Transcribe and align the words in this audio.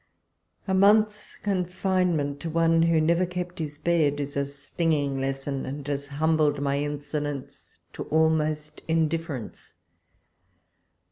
A 0.67 0.73
month's 0.73 1.35
confinement 1.37 2.39
to 2.39 2.49
one 2.49 2.81
who 2.81 2.99
never 2.99 3.23
kept 3.23 3.59
his 3.59 3.77
bed 3.77 4.19
is 4.19 4.35
a 4.35 4.47
stinging 4.47 5.19
lesson, 5.21 5.63
and 5.63 5.87
has 5.87 6.07
humbled 6.07 6.59
my 6.59 6.79
insolence 6.79 7.77
to 7.93 8.05
almost 8.05 8.81
indifference. 8.87 9.75